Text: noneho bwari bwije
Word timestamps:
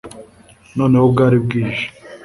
noneho 0.77 1.05
bwari 1.13 1.37
bwije 1.45 1.85